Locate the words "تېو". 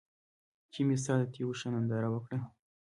1.33-1.49